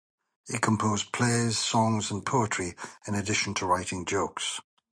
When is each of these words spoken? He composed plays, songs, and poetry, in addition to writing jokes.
He 0.51 0.57
composed 0.57 1.13
plays, 1.13 1.59
songs, 1.59 2.09
and 2.09 2.25
poetry, 2.25 2.73
in 3.07 3.13
addition 3.13 3.53
to 3.53 3.67
writing 3.67 4.03
jokes. 4.03 4.59